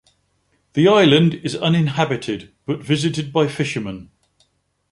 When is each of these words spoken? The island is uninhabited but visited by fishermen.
The 0.73 0.87
island 0.87 1.35
is 1.43 1.55
uninhabited 1.55 2.51
but 2.65 2.83
visited 2.83 3.31
by 3.31 3.47
fishermen. 3.47 4.09